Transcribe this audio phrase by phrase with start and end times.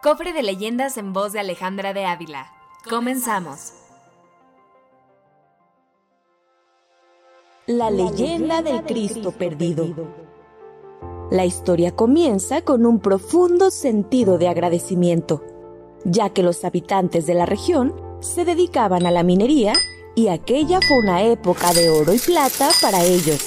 [0.00, 2.52] Cofre de leyendas en voz de Alejandra de Ávila.
[2.88, 3.72] Comenzamos.
[7.66, 9.88] La leyenda del Cristo perdido.
[11.32, 15.42] La historia comienza con un profundo sentido de agradecimiento,
[16.04, 19.72] ya que los habitantes de la región se dedicaban a la minería
[20.14, 23.44] y aquella fue una época de oro y plata para ellos.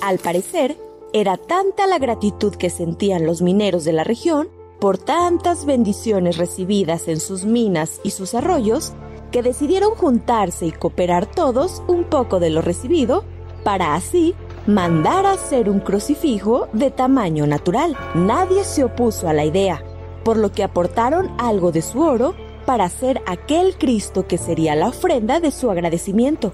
[0.00, 0.78] Al parecer,
[1.12, 4.48] era tanta la gratitud que sentían los mineros de la región
[4.80, 8.92] por tantas bendiciones recibidas en sus minas y sus arroyos,
[9.30, 13.24] que decidieron juntarse y cooperar todos un poco de lo recibido
[13.64, 14.34] para así
[14.66, 17.96] mandar a hacer un crucifijo de tamaño natural.
[18.14, 19.82] Nadie se opuso a la idea,
[20.24, 24.88] por lo que aportaron algo de su oro para hacer aquel Cristo que sería la
[24.88, 26.52] ofrenda de su agradecimiento.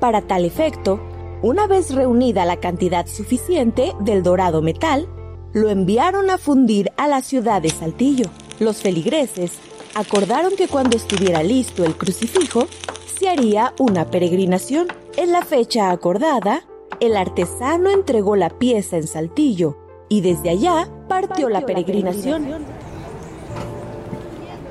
[0.00, 1.00] Para tal efecto,
[1.42, 5.08] una vez reunida la cantidad suficiente del dorado metal,
[5.52, 8.26] lo enviaron a fundir a la ciudad de Saltillo.
[8.58, 9.52] Los feligreses
[9.94, 12.66] acordaron que cuando estuviera listo el crucifijo,
[13.18, 14.88] se haría una peregrinación.
[15.16, 16.62] En la fecha acordada,
[17.00, 19.76] el artesano entregó la pieza en Saltillo
[20.08, 22.64] y desde allá partió la peregrinación.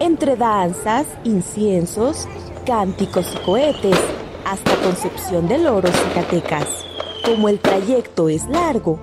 [0.00, 2.28] Entre danzas, inciensos,
[2.64, 3.98] cánticos y cohetes,
[4.44, 6.68] hasta Concepción del Oro, Zacatecas.
[7.24, 8.98] Como el trayecto es largo,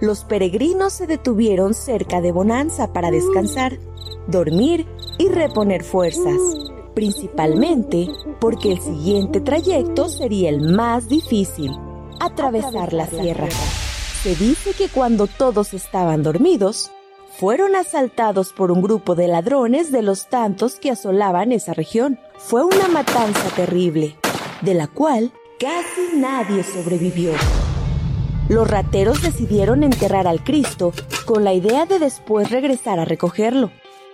[0.00, 3.78] los peregrinos se detuvieron cerca de Bonanza para descansar,
[4.26, 4.86] dormir
[5.18, 6.40] y reponer fuerzas,
[6.94, 8.08] principalmente
[8.40, 11.72] porque el siguiente trayecto sería el más difícil,
[12.18, 13.48] atravesar la sierra.
[14.22, 16.90] Se dice que cuando todos estaban dormidos,
[17.38, 22.18] fueron asaltados por un grupo de ladrones de los tantos que asolaban esa región.
[22.36, 24.16] Fue una matanza terrible,
[24.60, 27.32] de la cual casi nadie sobrevivió.
[28.50, 30.92] Los rateros decidieron enterrar al Cristo
[31.24, 33.70] con la idea de después regresar a recogerlo,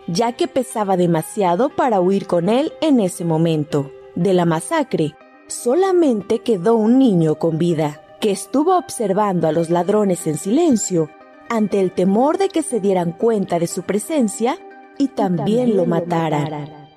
[0.09, 3.91] ya que pesaba demasiado para huir con él en ese momento.
[4.15, 5.15] De la masacre,
[5.47, 11.09] solamente quedó un niño con vida, que estuvo observando a los ladrones en silencio
[11.49, 14.59] ante el temor de que se dieran cuenta de su presencia
[14.99, 16.91] y también, lo mataran.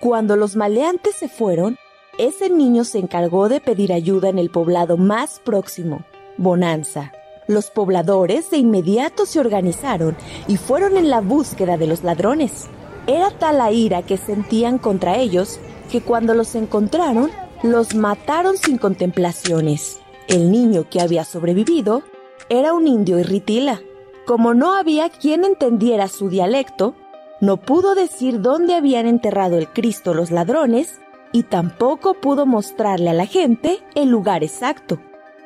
[0.00, 1.76] Cuando los maleantes se fueron,
[2.18, 6.04] ese niño se encargó de pedir ayuda en el poblado más próximo,
[6.40, 7.12] Bonanza.
[7.48, 10.16] Los pobladores de inmediato se organizaron
[10.48, 12.66] y fueron en la búsqueda de los ladrones.
[13.06, 15.60] Era tal la ira que sentían contra ellos
[15.92, 17.30] que cuando los encontraron,
[17.62, 20.00] los mataron sin contemplaciones.
[20.28, 22.04] El niño que había sobrevivido
[22.48, 23.82] era un indio irritila.
[24.24, 26.94] Como no había quien entendiera su dialecto,
[27.42, 31.00] no pudo decir dónde habían enterrado el Cristo los ladrones
[31.32, 35.00] y tampoco pudo mostrarle a la gente el lugar exacto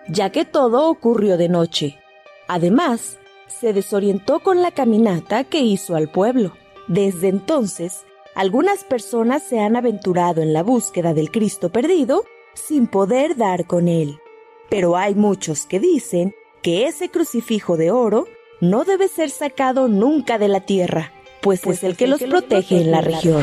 [0.08, 1.98] ya que todo ocurrió de noche.
[2.48, 6.52] Además, se desorientó con la caminata que hizo al pueblo.
[6.88, 8.04] Desde entonces,
[8.34, 13.88] algunas personas se han aventurado en la búsqueda del Cristo perdido sin poder dar con
[13.88, 14.18] él.
[14.70, 18.26] Pero hay muchos que dicen que ese crucifijo de oro
[18.60, 21.12] no debe ser sacado nunca de la tierra,
[21.42, 23.42] pues, es pues el que los protege en la región.